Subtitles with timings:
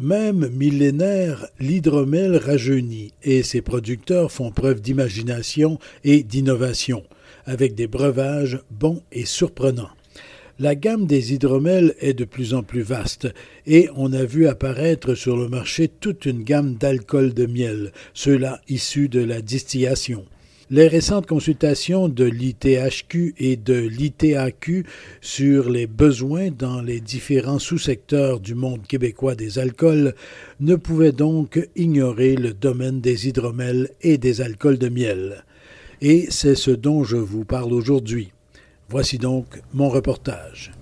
[0.00, 7.04] Même millénaire, l'hydromel rajeunit et ses producteurs font preuve d'imagination et d'innovation,
[7.46, 9.92] avec des breuvages bons et surprenants.
[10.58, 13.28] La gamme des hydromels est de plus en plus vaste
[13.66, 18.60] et on a vu apparaître sur le marché toute une gamme d'alcool de miel, ceux-là
[18.68, 20.24] issus de la distillation.
[20.74, 24.84] Les récentes consultations de l'ITHQ et de l'ITAQ
[25.20, 30.16] sur les besoins dans les différents sous-secteurs du monde québécois des alcools
[30.58, 35.44] ne pouvaient donc ignorer le domaine des hydromels et des alcools de miel.
[36.00, 38.32] Et c'est ce dont je vous parle aujourd'hui.
[38.88, 40.72] Voici donc mon reportage.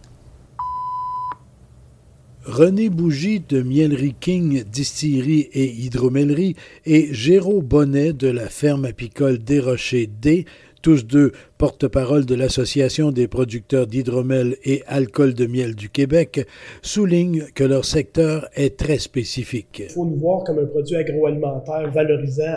[2.44, 9.38] René Bougie de Mielerie King Distillerie et Hydromellerie et Géraud Bonnet de la ferme apicole
[9.38, 10.46] des Rochers D,
[10.82, 11.32] tous deux
[11.62, 16.44] porte-parole de l'Association des producteurs d'hydromel et alcool de miel du Québec,
[16.82, 19.80] soulignent que leur secteur est très spécifique.
[19.84, 22.56] Il faut nous voir comme un produit agroalimentaire valorisant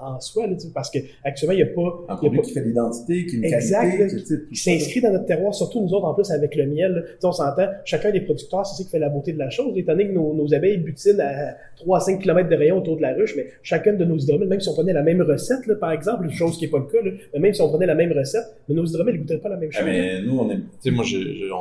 [0.00, 2.14] en, soi, là, parce qu'actuellement, il n'y a pas...
[2.14, 4.34] Un produit qui fait l'identité, qui est une exact, qualité.
[4.48, 7.04] qui s'inscrit dans notre terroir, surtout nous autres, en plus, avec le miel.
[7.22, 9.92] on s'entend, chacun des producteurs, c'est ça qui fait la beauté de la chose, étant
[9.92, 13.02] donné que nos, nos abeilles butinent à 3 à 5 km de rayon autour de
[13.02, 15.74] la ruche, mais chacune de nos hydromels, même si on prenait la même recette, là,
[15.74, 17.94] par exemple, chose qui n'est pas le cas, là, mais même si on prenait la
[17.94, 19.86] même recette, mais nos hydromels, ils goûteraient pas la même Ah, chose.
[19.86, 20.56] mais nous, on est.
[20.56, 21.56] Tu sais, moi, j'ai, j'ai- en,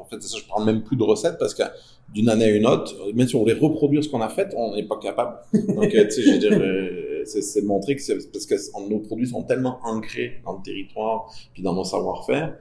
[0.00, 1.62] en fait, ça, je prends même plus de recettes parce que
[2.12, 4.74] d'une année à une autre, même si on voulait reproduire ce qu'on a fait, on
[4.74, 5.36] n'est pas capable.
[5.74, 8.54] Donc, euh, tu sais, je veux dire, euh, c'est, montrer que c'est parce que
[8.90, 12.56] nos produits sont tellement ancrés dans le territoire puis dans nos savoir-faire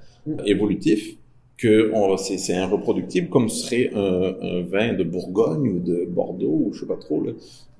[0.45, 1.17] évolutifs
[1.57, 6.81] que c'est, irreproductible comme serait un, un vin de Bourgogne ou de Bordeaux ou je
[6.81, 7.21] sais pas trop.
[7.23, 7.31] Là.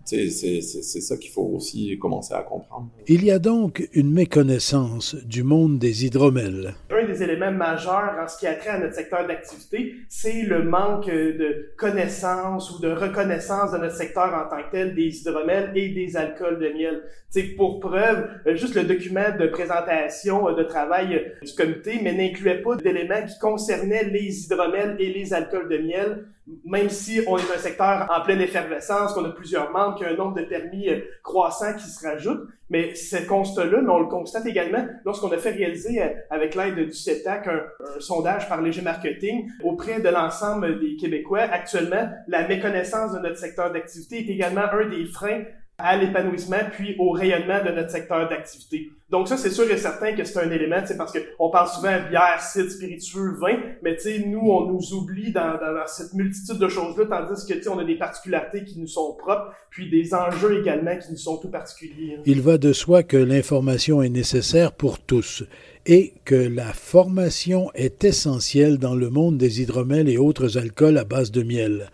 [0.06, 0.62] C'est,
[1.01, 2.89] ça qu'il faut aussi commencer à comprendre.
[3.07, 6.75] Il y a donc une méconnaissance du monde des hydromels.
[6.89, 10.63] un des éléments majeurs en ce qui a trait à notre secteur d'activité, c'est le
[10.63, 15.72] manque de connaissance ou de reconnaissance de notre secteur en tant que tel des hydromels
[15.75, 17.01] et des alcools de miel.
[17.29, 22.00] C'est pour preuve, euh, juste le document de présentation euh, de travail euh, du comité,
[22.03, 26.25] mais n'incluait pas d'éléments qui concernaient les hydromels et les alcools de miel,
[26.66, 30.09] même si on est un secteur en pleine effervescence, qu'on a plusieurs membres, qu'il y
[30.09, 32.41] a un nombre de permis euh, croissant qui se rajoute.
[32.69, 36.94] Mais ce constat-là, on le constate également lorsqu'on a fait réaliser, euh, avec l'aide du
[36.94, 37.62] CETAC, un,
[37.95, 41.41] un sondage par Léger Marketing auprès de l'ensemble des Québécois.
[41.41, 45.44] Actuellement, la méconnaissance de notre secteur d'activité est également un des freins
[45.81, 48.90] à l'épanouissement puis au rayonnement de notre secteur d'activité.
[49.12, 51.97] Donc ça, c'est sûr et certain que c'est un élément, c'est parce qu'on parle souvent
[52.09, 57.46] bière, cidre, spiritueux, vin, mais nous, on nous oublie dans, cette multitude de choses-là, tandis
[57.46, 61.18] que on a des particularités qui nous sont propres, puis des enjeux également qui nous
[61.18, 62.19] sont tout particuliers.
[62.25, 65.44] Il va de soi que l'information est nécessaire pour tous
[65.86, 71.03] et que la formation est essentielle dans le monde des hydromels et autres alcools à
[71.03, 71.90] base de miel.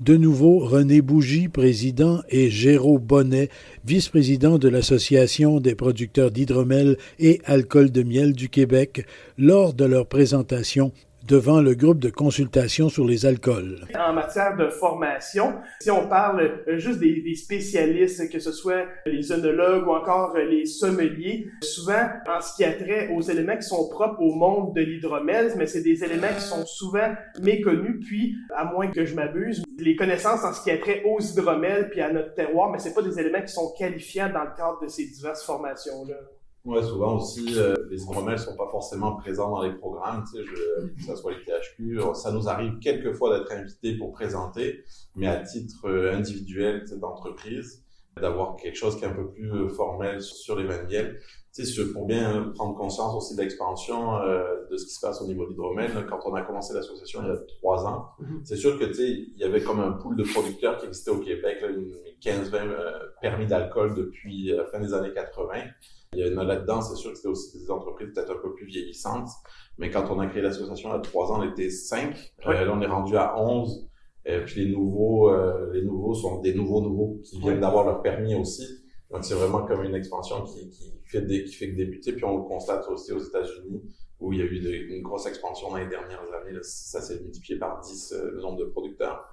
[0.00, 3.48] De nouveau, René Bougie, président, et Géraud Bonnet,
[3.84, 9.06] vice-président de l'Association des producteurs d'hydromel et alcool de miel du Québec,
[9.38, 10.92] lors de leur présentation
[11.26, 13.86] devant le groupe de consultation sur les alcools.
[13.98, 19.32] En matière de formation, si on parle euh, juste des, spécialistes, que ce soit les
[19.32, 23.62] œnologues ou encore euh, les sommeliers, souvent en ce qui a trait aux éléments qui
[23.62, 28.36] sont propres au monde de l'hydromel, mais c'est des éléments qui sont souvent méconnus, puis
[28.54, 32.00] à moins que je m'abuse, les connaissances en ce qui a trait aux hydromels puis
[32.00, 34.88] à notre terroir, mais c'est pas des éléments qui sont qualifiants dans le cadre de
[34.88, 36.16] ces diverses formations-là.
[36.64, 41.02] Ouais, souvent aussi, euh, les hydromels sont pas forcément présents dans les programmes, je, que
[41.02, 42.00] ça soit les THQ.
[42.14, 44.82] Ça nous arrive quelquefois d'être invités pour présenter,
[45.14, 47.84] mais à titre euh, individuel, d'entreprise,
[48.16, 50.64] d'avoir quelque chose qui est un peu plus euh, formel sur les
[51.62, 55.26] sur- pour bien prendre conscience aussi de l'expansion euh, de ce qui se passe au
[55.28, 58.40] niveau là, quand on a commencé l'association il y a trois ans, Mhm.
[58.44, 61.12] c'est sûr que, tu sais, il y avait comme un pool de producteurs qui existait
[61.12, 62.90] au Québec, là, une 15-20 euh,
[63.22, 65.52] permis d'alcool depuis la fin des années 80.
[66.14, 68.52] Il y en a là-dedans, c'est sûr que c'était aussi des entreprises peut-être un peu
[68.54, 69.28] plus vieillissantes.
[69.78, 72.32] Mais quand on a créé l'association il y a trois ans, on était cinq.
[72.46, 73.88] Euh, là, on est rendu à 11.
[74.26, 78.00] Et puis les nouveaux, euh, les nouveaux sont des nouveaux nouveaux qui viennent d'avoir leur
[78.00, 78.64] permis aussi.
[79.14, 82.12] Donc c'est vraiment comme une expansion qui, qui fait des, qui fait que débuter.
[82.12, 83.80] Puis on le constate aussi aux États-Unis
[84.20, 86.58] où il y a eu de- une grosse expansion dans les dernières années.
[86.62, 89.24] Ça s'est multiplié par 10 euh, le nombre de producteurs.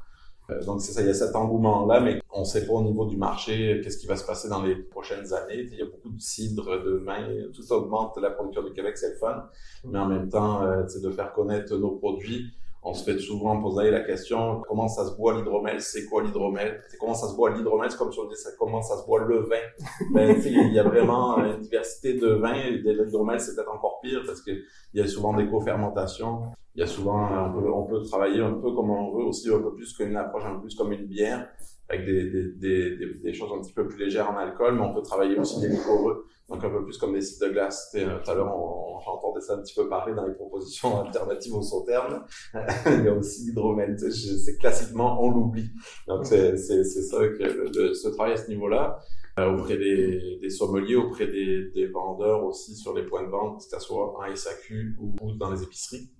[0.51, 2.83] Euh, donc c'est ça, il y a cet engouement-là, mais on ne sait pas au
[2.83, 5.67] niveau du marché qu'est-ce qui va se passer dans les prochaines années.
[5.71, 8.97] Il y a beaucoup de cidre, de vin, tout ça augmente la production du Québec,
[8.97, 9.49] c'est le fun.
[9.85, 12.45] Mais en même temps, euh, de faire connaître nos produits
[12.83, 15.79] on se fait souvent poser la question comment ça se boit l'hydromel?
[15.81, 16.81] C'est quoi l'hydromel?
[16.99, 17.91] Comment ça se boit l'hydromel?
[17.91, 19.55] C'est comme si on disait comment ça se boit le vin?
[20.13, 22.53] Ben, il y a vraiment une diversité de vins.
[22.53, 24.61] L'hydromel, c'est peut-être encore pire parce qu'il
[24.93, 26.41] y a souvent des co-fermentations.
[26.73, 29.53] Il y a souvent, on peut, on peut travailler un peu comme on veut aussi,
[29.53, 31.49] un peu plus qu'une approche, un peu plus comme une bière
[31.91, 35.59] avec des, choses un petit peu plus légères en alcool, mais on peut travailler aussi
[35.59, 37.91] des liquoreux, donc un peu plus comme des sites de glace.
[37.95, 38.99] Euh, tout à l'heure, on,
[39.39, 42.23] ça un petit peu parler dans les propositions alternatives au sauterne.
[42.85, 43.97] Il y a aussi l'hydromel.
[43.97, 45.71] C'est classiquement, on l'oublie.
[46.07, 48.99] Donc c'est ça que ce travail à ce niveau-là,
[49.39, 53.79] euh, auprès des, sommeliers, auprès des, des vendeurs aussi sur les points de vente, que
[53.79, 56.11] ce soit en SAQ ou dans les épiceries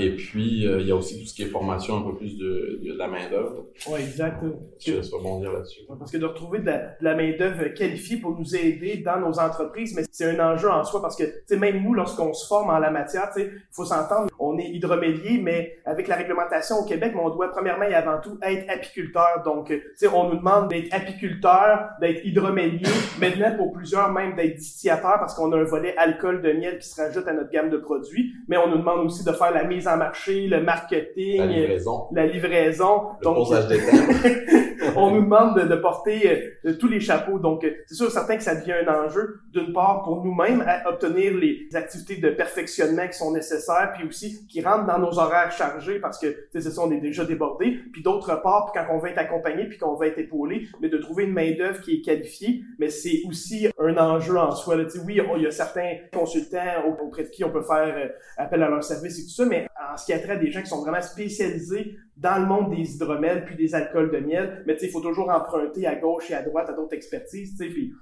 [0.00, 2.36] et puis, euh, il y a aussi tout ce qui est formation, un peu plus
[2.36, 3.66] de, de, la main-d'œuvre.
[3.88, 4.42] Oui, exact.
[4.78, 5.80] Je laisse rebondir là-dessus.
[5.98, 10.02] Parce que de retrouver de la, main-d'œuvre qualifiée pour nous aider dans nos entreprises, mais
[10.10, 13.30] c'est un enjeu en soi parce que, même nous, lorsqu'on se forme en la matière,
[13.36, 17.84] il faut s'entendre, on est hydromélier, mais avec la réglementation au Québec, on doit premièrement
[17.84, 19.42] et avant tout être apiculteur.
[19.44, 19.72] Donc,
[20.12, 22.88] on nous demande d'être apiculteur, d'être hydromélier,
[23.20, 26.88] maintenant pour plusieurs même d'être distillateur parce qu'on a un volet alcool de miel qui
[26.88, 29.64] se rajoute à notre gamme de produits, mais on nous demande aussi de faire la
[29.64, 33.02] mise en marché, le marketing, la livraison, la livraison.
[33.20, 33.80] le Donc, des
[34.96, 37.38] on nous demande de, porter euh, tous les chapeaux.
[37.38, 40.88] Donc, euh, c'est sûr certain que ça devient un enjeu, d'une part, pour nous-mêmes, à
[40.88, 45.52] obtenir les activités de perfectionnement qui sont nécessaires, puis aussi qui rentrent dans nos horaires
[45.52, 47.78] chargés parce que, c'est ça, on est déjà débordé.
[47.92, 50.98] Puis d'autre part, quand on va être accompagné, puis qu'on va être épaulé, mais de
[50.98, 54.76] trouver une main-d'œuvre qui est qualifiée, mais c'est aussi un enjeu en soi.
[54.76, 54.84] Là.
[55.06, 56.58] Oui, il y a certains consultants
[57.02, 59.66] auprès de qui on peut faire euh, appel à leur service et tout ça, mais
[59.80, 62.74] en ce qui a trait à des gens qui sont vraiment spécialisés dans le monde
[62.74, 66.34] des hydromels puis des alcools de miel, mais il faut toujours emprunter à gauche et
[66.34, 67.92] à droite à d'autres expertises, puis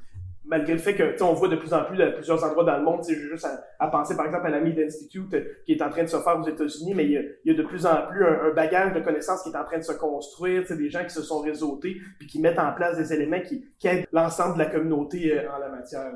[0.48, 2.84] malgré le fait que on voit de plus en plus à plusieurs endroits dans le
[2.84, 3.46] monde, j'ai juste
[3.78, 6.16] à, penser par exemple à la Mead Institute euh, qui est en train de se
[6.16, 7.12] faire aux États-Unis, mais il
[7.44, 9.84] y, a, de plus en plus un, bagage de connaissances qui est en train de
[9.84, 13.40] se construire, des gens qui se sont réseautés puis qui mettent en place des éléments
[13.40, 16.10] qui, qui aident l'ensemble de la communauté euh, en la matière.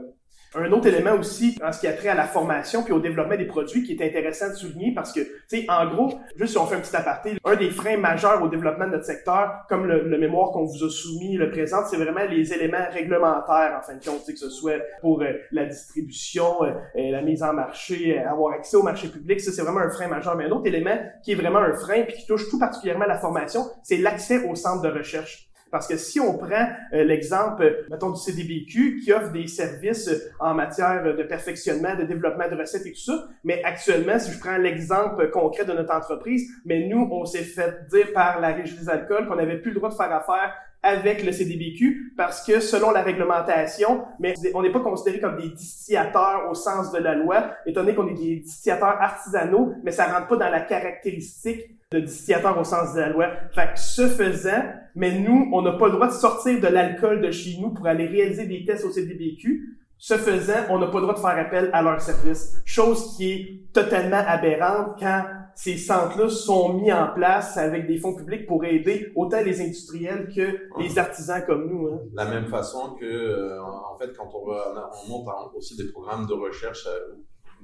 [0.54, 3.37] Un autre élément aussi en ce qui a trait à la formation puis au développement
[3.37, 6.58] des produits qui est intéressant de souligner parce que, tu sais, en gros, juste si
[6.58, 9.87] on fait un petit aparté, un des freins majeurs au développement de notre secteur, comme
[9.87, 13.96] le, mémoire qu'on vous a soumis le présente, c'est vraiment les éléments réglementaires, en fin
[13.96, 18.31] de compte, que ce soit pour euh, la distribution, euh, la mise en marché, euh,
[18.31, 20.37] avoir accès au marché public, ça c'est vraiment un frein majeur.
[20.37, 23.19] Mais un autre élément qui est vraiment un frein puis qui touche tout particulièrement la
[23.19, 25.51] formation, c'est l'accès au centre de recherche.
[25.72, 30.30] Parce que si on prend euh, l'exemple, mettons, du CDBQ, qui offre des services euh,
[30.38, 34.38] en matière de perfectionnement, de développement de recettes et tout ça, mais actuellement, si je
[34.38, 38.76] prends l'exemple concret de notre entreprise, mais nous, on s'est fait dire par la Régie
[38.76, 40.52] des alcools qu'on n'avait plus le droit de faire affaire
[40.82, 45.48] avec le CDBQ parce que selon la réglementation, mais on n'est pas considéré comme des
[45.48, 50.06] distillateurs au sens de la loi, étant donné qu'on est des distillateurs artisanaux, mais ça
[50.06, 53.29] rentre pas dans la caractéristique de distillateur au sens de la loi.
[53.55, 57.21] Fait que ce faisant, mais nous, on n'a pas le droit de sortir de l'alcool
[57.21, 59.79] de chez nous pour aller réaliser des tests au CDBQ.
[59.99, 62.61] Ce faisant, on n'a pas le droit de faire appel à leur service.
[62.65, 65.25] Chose qui est totalement aberrante quand
[65.55, 70.29] ces centres-là sont mis en place avec des fonds publics pour aider autant les industriels
[70.35, 71.89] que les artisans comme nous.
[71.89, 72.00] Hein.
[72.15, 76.27] La même façon que, euh, en fait, quand on, va, on monte aussi des programmes
[76.27, 77.15] de recherche, euh,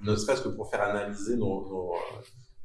[0.04, 1.92] ne serait-ce que pour faire analyser nos, nos,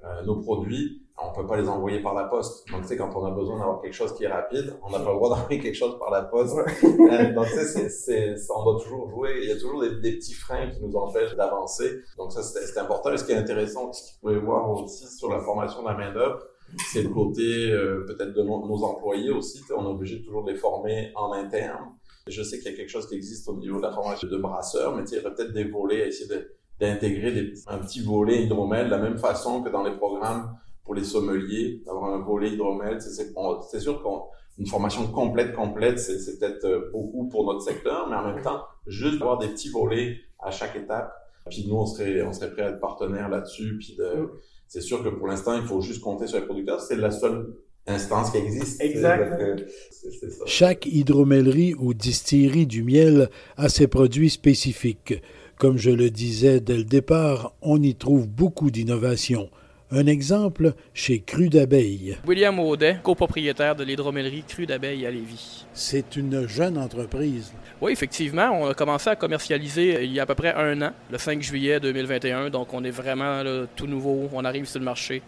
[0.04, 2.68] euh, nos produits, on peut pas les envoyer par la poste.
[2.70, 5.00] Donc, tu sais, quand on a besoin d'avoir quelque chose qui est rapide, on n'a
[5.00, 6.58] pas le droit d'envoyer quelque chose par la poste.
[6.58, 9.40] Euh, donc, tu sais, c'est, on doit toujours jouer.
[9.44, 12.02] Il y a toujours des, petits freins qui nous empêchent d'avancer.
[12.18, 13.14] Donc, ça, c'est important.
[13.14, 15.94] Et ce qui est intéressant, ce qu'il pouvait voir aussi sur la formation de la
[15.94, 16.40] main-d'œuvre,
[16.92, 19.62] c'est le côté euh, peut-être de nos, employés aussi.
[19.76, 21.92] On est obligé toujours de les former en interne.
[22.28, 24.38] Je sais qu'il y a quelque chose qui existe au niveau de la formation de
[24.38, 26.30] brasseurs, mais il y aurait peut-être des volets à essayer
[26.84, 31.04] d'intégrer un petit volet hydromel de la même façon que dans les programmes pour les
[31.04, 33.00] sommeliers, d'avoir un volet hydromel.
[33.02, 38.34] C'est sûr qu'une formation complète, complète, c'est peut-être euh, beaucoup pour notre secteur, mais en
[38.34, 41.14] même temps, juste avoir des petits volets à chaque étape.
[41.50, 43.78] Puis nous, on serait, on serait prêt à être partenaire là-dessus.
[43.78, 43.98] Puis
[44.68, 46.82] c'est sûr que pour l'instant, il faut juste compter sur les producteurs.
[46.82, 47.54] C'est la seule
[47.86, 48.82] instance qui existe.
[48.82, 49.42] Exact.
[50.46, 55.22] Chaque hydromellerie ou distillerie du miel a ses produits spécifiques.
[55.64, 59.50] Comme je le disais dès le départ, on y trouve beaucoup d'innovations.
[59.92, 62.18] Un exemple chez Cru d'Abeille.
[62.28, 65.66] William Audet, copropriétaire de l'hydromellerie Cru d'Abeille à Lévis.
[65.74, 67.54] C'est une jeune entreprise.
[67.80, 68.50] Oui, effectivement.
[68.52, 71.42] On a commencé à commercialiser il y a à peu près un an, le 5
[71.42, 72.50] juillet 2021.
[72.50, 73.42] Donc, on est vraiment
[73.78, 74.28] tout nouveau.
[74.34, 75.22] On arrive sur le marché.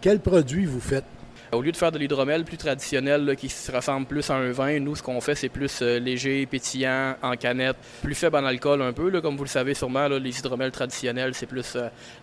[0.00, 1.04] Quels produits vous faites?
[1.54, 4.80] Au lieu de faire de l'hydromel plus traditionnel qui se ressemble plus à un vin,
[4.80, 8.82] nous, ce qu'on fait, c'est plus euh, léger, pétillant, en canette, plus faible en alcool
[8.82, 9.20] un peu.
[9.20, 11.76] comme vous le savez sûrement, les hydromels traditionnels, c'est plus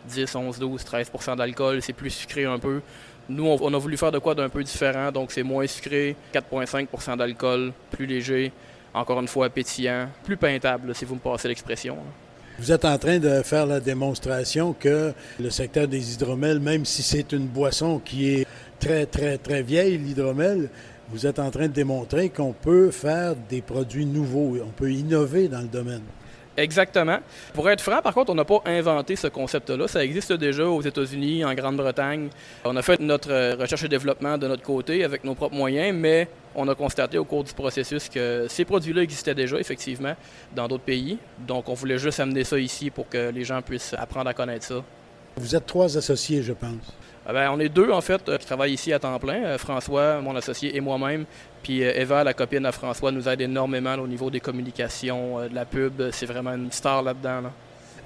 [0.09, 2.81] 10, 11, 12, 13% d'alcool, c'est plus sucré un peu.
[3.29, 7.15] Nous, on, a voulu faire de quoi d'un peu différent, donc c'est moins sucré, 4,5%
[7.15, 8.51] d'alcool, plus léger,
[8.93, 11.97] encore une fois pétillant, plus peintable, si vous me passez l'expression.
[12.59, 17.01] Vous êtes en train de faire la démonstration que le secteur des hydromels, même si
[17.01, 18.47] c'est une boisson qui est
[18.81, 20.69] très, très, très vieille, l'hydromel,
[21.09, 25.47] vous êtes en train de démontrer qu'on peut faire des produits nouveaux, on peut innover
[25.47, 26.01] dans le domaine.
[26.57, 27.19] Exactement.
[27.53, 29.88] Pour être franc, par contre, on n'a pas inventé ce concept-là.
[29.88, 32.27] Ça existe déjà aux États-Unis, en Grande-Bretagne.
[32.65, 36.27] On a fait notre recherche et développement de notre côté avec nos propres moyens, mais
[36.53, 40.13] on a constaté au cours du processus que ces produits-là existaient déjà, effectivement,
[40.53, 41.17] dans d'autres pays.
[41.47, 44.65] Donc, on voulait juste amener ça ici pour que les gens puissent apprendre à connaître
[44.65, 44.83] ça.
[45.38, 46.93] Vous êtes trois associés, je pense.
[47.24, 49.44] Ah ben, on est deux, en fait, qui travaillent ici à temps plein.
[49.44, 51.25] Euh, François, mon associé, et moi-même.
[51.62, 55.48] Puis euh, Eva, la copine à François, nous aide énormément au niveau des communications, euh,
[55.48, 56.01] de la pub.
[56.12, 57.51] C'est vraiment une star là-dedans.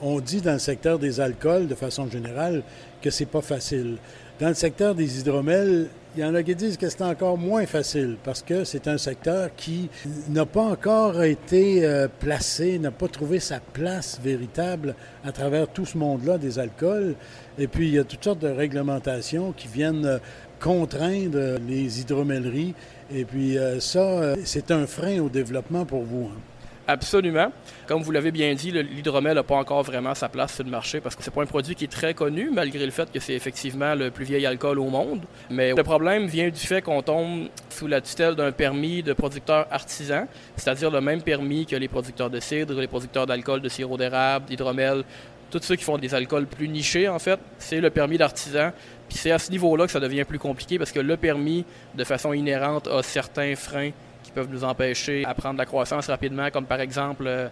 [0.01, 2.61] On dit dans le secteur des alcools, de façon générale,
[3.01, 3.97] que c'est pas facile.
[4.37, 5.87] Dans le secteur des hydromels,
[6.17, 8.97] il y en a qui disent que c'est encore moins facile parce que c'est un
[8.97, 9.89] secteur qui
[10.27, 15.85] n'a pas encore été euh, placé, n'a pas trouvé sa place véritable à travers tout
[15.85, 17.15] ce monde-là des alcools.
[17.57, 20.17] Et puis, il y a toutes sortes de réglementations qui viennent euh,
[20.59, 22.73] contraindre les hydromelleries.
[23.13, 26.29] Et puis, euh, ça, c'est un frein au développement pour vous.
[26.29, 26.54] Hein.
[26.87, 27.51] Absolument.
[27.87, 31.01] Comme vous l'avez bien dit, l'hydromel n'a pas encore vraiment sa place sur le marché
[31.01, 33.33] parce que c'est pas un produit qui est très connu, malgré le fait que c'est
[33.33, 35.21] effectivement le plus vieil alcool au monde.
[35.49, 39.67] Mais le problème vient du fait qu'on tombe sous la tutelle d'un permis de producteur
[39.71, 43.97] artisan, c'est-à-dire le même permis que les producteurs de cidre, les producteurs d'alcool, de sirop
[43.97, 45.03] d'érable, d'hydromel,
[45.49, 48.71] tous ceux qui font des alcools plus nichés, en fait, c'est le permis d'artisan.
[49.07, 52.03] Puis c'est à ce niveau-là que ça devient plus compliqué parce que le permis, de
[52.03, 53.91] façon inhérente, a certains freins
[54.31, 57.47] peuvent nous empêcher à prendre la croissance rapidement, comme par exemple, euh,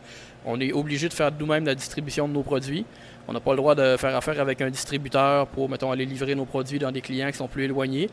[0.45, 2.85] on est obligé de faire nous-mêmes la distribution de nos produits.
[3.27, 6.35] On n'a pas le droit de faire affaire avec un distributeur pour, mettons, aller livrer
[6.35, 8.09] nos produits dans des clients qui sont plus éloignés.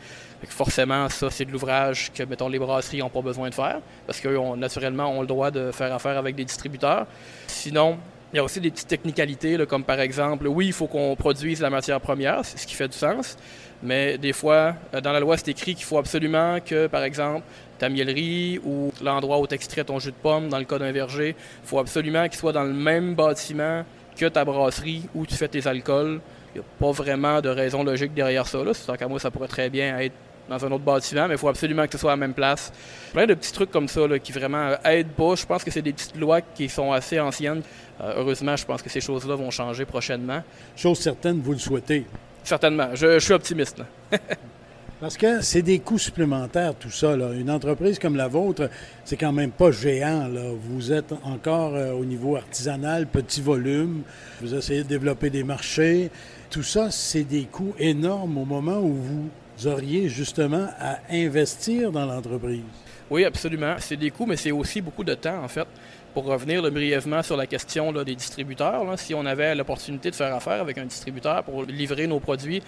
[0.48, 4.20] forcément, ça, c'est de l'ouvrage que, mettons, les brasseries n'ont pas besoin de faire parce
[4.20, 7.06] qu'eux, naturellement, ont le droit de faire affaire avec des distributeurs.
[7.48, 7.98] Sinon,
[8.32, 11.60] il y a aussi des petites technicalités, comme par exemple, oui, il faut qu'on produise
[11.60, 13.36] la matière première, c'est ce qui fait du sens,
[13.82, 17.44] mais des fois, euh, dans la loi, c'est écrit qu'il faut absolument que, par exemple,
[17.78, 20.92] ta miellerie ou l'endroit où tu extrais ton jus de pomme, dans le cas d'un
[20.92, 23.84] verger, il faut absolument qu'il soit dans le même bâtiment
[24.16, 26.20] que ta brasserie où tu fais tes alcools.
[26.54, 28.62] Il n'y a pas vraiment de raison logique derrière ça.
[28.62, 28.74] Là.
[28.74, 30.14] C'est qu'à moi, ça pourrait très bien être
[30.48, 32.72] dans un autre bâtiment, mais il faut absolument que ce soit à la même place.
[33.12, 35.34] Plein de petits trucs comme ça qui vraiment aident pas.
[35.34, 37.62] Je pense que c'est des petites lois qui sont assez anciennes.
[38.00, 40.42] Euh, heureusement, je pense que ces choses-là vont changer prochainement.
[40.76, 42.06] Chose certaine, vous le souhaitez.
[42.42, 42.88] Certainement.
[42.94, 43.82] Je, suis optimiste.
[45.00, 47.14] Parce que c'est des coûts supplémentaires, tout ça.
[47.14, 48.68] Une entreprise comme la vôtre,
[49.04, 50.28] c'est quand même pas géant.
[50.62, 54.02] Vous êtes encore euh, au niveau artisanal, petit volume.
[54.42, 56.10] Vous essayez de développer des marchés.
[56.50, 59.30] Tout ça, c'est des coûts énormes au moment où vous
[59.66, 62.62] auriez justement à investir dans l'entreprise?
[63.10, 63.74] Oui, absolument.
[63.78, 65.66] C'est des coûts, mais c'est aussi beaucoup de temps, en fait.
[66.14, 70.60] Pour revenir brièvement sur la question des distributeurs, si on avait l'opportunité de faire affaire
[70.60, 72.62] avec un distributeur pour livrer nos produits,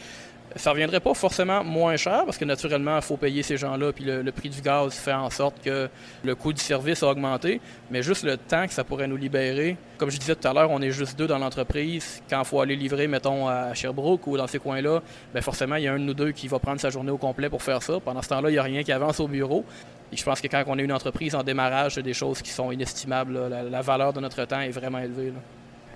[0.56, 3.92] ça ne reviendrait pas forcément moins cher parce que naturellement, il faut payer ces gens-là,
[3.92, 5.88] puis le, prix du gaz fait en sorte que
[6.24, 9.76] le coût du service a augmenté, mais juste le temps que ça pourrait nous libérer.
[9.98, 12.22] Comme je disais tout à l'heure, on est juste deux dans l'entreprise.
[12.28, 15.84] Quand il faut aller livrer, mettons, à Sherbrooke ou dans ces coins-là, bien forcément, il
[15.84, 17.82] y a un de nous deux qui va prendre sa journée au complet pour faire
[17.82, 18.00] ça.
[18.00, 19.64] Pendant ce temps-là, il n'y a rien qui avance au bureau.
[20.12, 22.50] Et je pense que quand on est une entreprise en démarrage, c'est des choses qui
[22.50, 23.38] sont inestimables.
[23.70, 25.32] La, valeur de notre temps est vraiment élevée.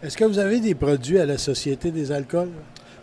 [0.02, 2.50] Est-ce que vous avez des produits à la Société des alcools?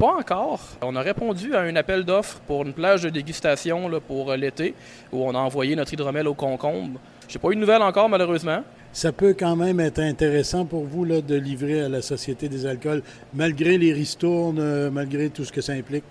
[0.03, 0.59] Pas encore.
[0.81, 4.75] On a répondu à un appel d'offres pour une plage de dégustation pour l'été,
[5.13, 6.99] où on a envoyé notre hydromel au concombre.
[7.29, 8.65] J'ai pas eu de nouvelles encore, malheureusement.
[8.91, 12.65] Ça peut quand même être intéressant pour vous là, de livrer à la Société des
[12.65, 13.01] alcools,
[13.33, 16.03] malgré les ristournes, euh, malgré tout ce que ça implique?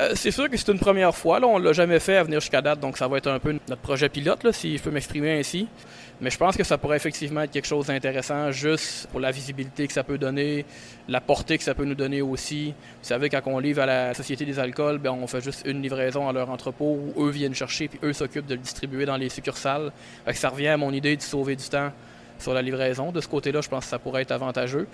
[0.00, 1.38] Euh, c'est sûr que c'est une première fois.
[1.40, 3.38] Là, on ne l'a jamais fait à venir jusqu'à date, donc ça va être un
[3.38, 5.68] peu notre projet pilote, là, si je peux m'exprimer ainsi.
[6.22, 9.86] Mais je pense que ça pourrait effectivement être quelque chose d'intéressant juste pour la visibilité
[9.86, 10.64] que ça peut donner,
[11.06, 12.68] la portée que ça peut nous donner aussi.
[12.68, 15.82] Vous savez, quand on livre à la Société des alcools, bien, on fait juste une
[15.82, 19.16] livraison à leur entrepôt où eux viennent chercher puis eux s'occupent de le distribuer dans
[19.16, 19.92] les succursales.
[20.32, 21.90] ça revient à mon idée de sauver du temps
[22.40, 23.12] sur la livraison.
[23.12, 24.86] De ce côté-là, je pense que ça pourrait être avantageux.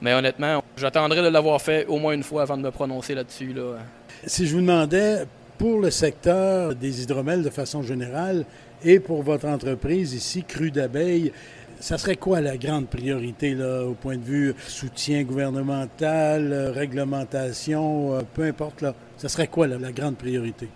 [0.00, 3.52] Mais honnêtement, j'attendrai de l'avoir fait au moins une fois avant de me prononcer là-dessus.
[3.52, 3.78] Là.
[4.26, 5.24] Si je vous demandais,
[5.58, 8.44] pour le secteur des hydromels de façon générale,
[8.82, 11.32] et pour votre entreprise ici, Cru d'abeilles,
[11.80, 18.14] ça serait quoi la grande priorité là, au point de vue soutien gouvernemental, euh, réglementation,
[18.14, 20.68] euh, peu importe là, ça serait quoi la grande priorité?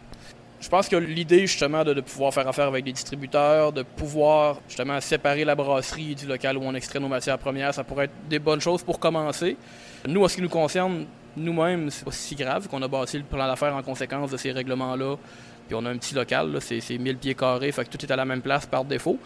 [0.64, 4.98] Je pense que l'idée justement de, pouvoir faire affaire avec des distributeurs, de pouvoir justement
[4.98, 8.38] séparer la brasserie du local où on extrait nos matières premières, ça pourrait être des
[8.38, 9.58] bonnes choses pour commencer.
[10.08, 11.04] Nous, en ce qui nous concerne,
[11.36, 14.52] nous-mêmes, c'est pas si grave qu'on a bâti le plan d'affaires en conséquence de ces
[14.52, 15.16] règlements-là.
[15.68, 18.16] Puis on a un petit local, c'est 1000 pieds carrés, fait que tout est à
[18.16, 19.18] la même place par défaut.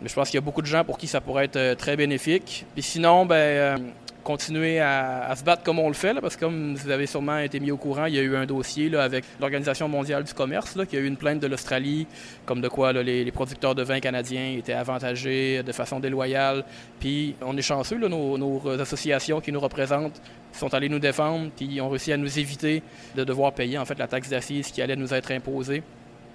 [0.00, 1.96] Mais je pense qu'il y a beaucoup de gens pour qui ça pourrait être très
[1.96, 2.64] bénéfique.
[2.72, 3.92] Puis sinon, ben,
[4.28, 7.38] continuer à, se battre comme on le fait, là, parce que comme vous avez sûrement
[7.38, 10.34] été mis au courant, il y a eu un dossier là, avec l'Organisation mondiale du
[10.34, 12.06] commerce, là, qui a eu une plainte de l'Australie,
[12.44, 16.66] comme de quoi les, producteurs de vin canadiens étaient avantagés de façon déloyale.
[17.00, 20.20] Puis on est chanceux, nos, nos, associations qui nous représentent
[20.52, 22.82] sont allées nous défendre, puis ont réussi à nous éviter
[23.16, 25.82] de devoir payer en fait la taxe d'assises qui allait nous être imposée.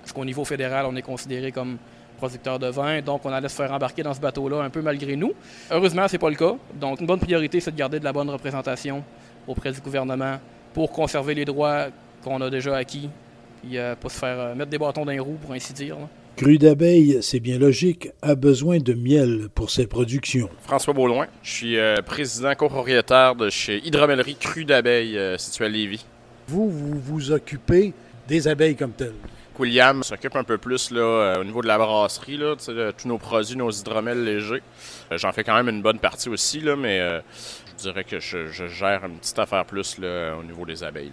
[0.02, 1.78] Parce qu'au niveau fédéral, on est considéré comme
[2.24, 5.18] producteur de vin, donc on allait se faire embarquer dans ce bateau-là un peu malgré
[5.18, 5.34] nous.
[5.70, 6.56] Heureusement, c'est pas le cas.
[6.74, 9.04] Donc une bonne priorité, c'est de garder de la bonne représentation
[9.46, 10.40] auprès du gouvernement
[10.74, 11.88] pour conserver les droits
[12.24, 13.10] qu'on a déjà acquis,
[13.70, 16.00] et euh, pas se faire euh, mettre des bâtons dans les roues, pour ainsi dire.
[16.00, 16.08] Là.
[16.38, 20.50] Cru d'abeille, c'est bien logique, a besoin de miel pour ses productions.
[20.62, 26.06] François Beauloin, je suis euh, président copropriétaire de chez Hydromellerie Cru d'abeille située à Lévis.
[26.48, 27.94] Vous, vous vous occupez
[28.30, 29.14] des abeilles comme telles
[29.60, 33.08] William s'occupe un peu plus là, euh, au niveau de la brasserie, là, de tous
[33.08, 34.64] nos produits, nos hydromels légers.
[35.12, 37.20] Euh, j'en fais quand même une bonne partie aussi, là, mais euh,
[37.78, 41.12] je dirais que je, gère une petite affaire plus là, au niveau des abeilles.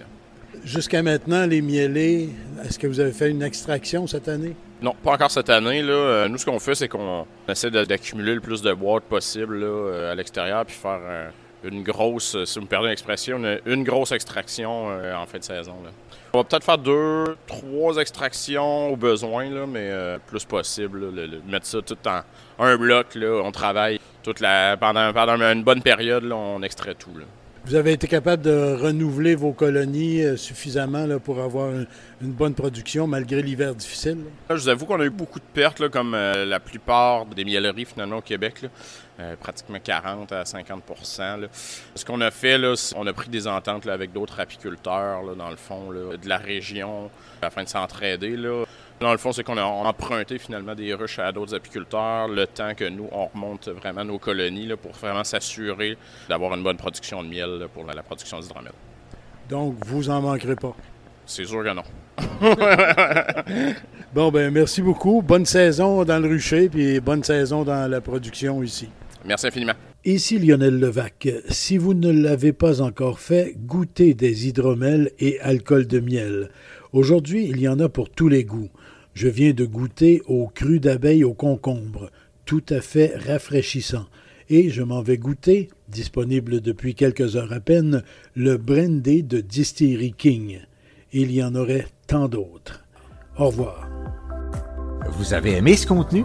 [0.65, 2.31] Jusqu'à maintenant, les mielés,
[2.65, 4.57] est-ce que vous avez fait une extraction cette année?
[4.83, 5.83] Non, pas encore cette année.
[5.83, 6.29] Là.
[6.29, 10.15] Nous, ce qu'on fait, c'est qu'on essaie d'accumuler le plus de boîtes possible là, à
[10.15, 11.31] l'extérieur puis faire
[11.65, 15.75] une grosse, si vous me perdez l'expression, une, une, grosse extraction en fin de saison.
[15.85, 15.91] Là.
[16.33, 21.11] On va peut-être faire deux, trois extractions au besoin, là, mais euh, plus possible.
[21.49, 22.21] mettre ça tout en
[22.65, 23.17] un bloc.
[23.17, 27.11] Là, on travaille toute la, pendant, pendant une bonne période, là, on extrait tout.
[27.19, 27.25] Là.
[27.65, 31.87] Vous avez été capable de renouveler vos colonies euh, suffisamment là, pour avoir une,
[32.33, 34.19] bonne production malgré l'hiver difficile?
[34.49, 37.45] je vous avoue qu'on a eu beaucoup de pertes, là, comme euh, la plupart des
[37.45, 38.67] mielleries finalement au Québec.
[39.21, 39.27] Là.
[39.27, 40.83] Euh, pratiquement 40 à 50
[41.95, 45.51] Ce qu'on a fait, là, on a pris des ententes avec d'autres apiculteurs, là, dans
[45.51, 47.11] le fond, de la région,
[47.43, 48.37] afin de s'entraider.
[49.01, 52.75] Dans le fond, c'est qu'on a emprunté finalement des ruches à d'autres apiculteurs le temps
[52.75, 55.97] que nous, on remonte vraiment nos colonies là, pour vraiment s'assurer
[56.29, 58.73] d'avoir une bonne production de miel pour la, production d'hydromel.
[59.49, 60.75] Donc, vous en manquerez pas?
[61.27, 61.85] C'est sûr que non.
[64.15, 65.23] bon, ben merci beaucoup.
[65.23, 68.89] Bonne saison dans le rucher, puis bonne saison dans la production ici.
[69.25, 69.75] Merci infiniment.
[70.05, 71.29] Ici Lionel Levac.
[71.51, 76.51] Si vous ne l'avez pas encore fait, goûtez des hydromels et alcool de miel.
[76.93, 78.71] Aujourd'hui, il y en a pour tous les goûts.
[79.13, 82.11] Je viens de goûter au cru d'abeille au concombre,
[82.47, 84.07] tout à fait rafraîchissant.
[84.49, 88.03] Et je m'en vais goûter, disponible depuis quelques heures à peine,
[88.35, 90.61] le brandy de Distillery King.
[91.13, 92.85] Il y en aurait tant d'autres.
[93.37, 93.89] Au revoir.
[95.13, 96.25] Vous avez aimé ce contenu?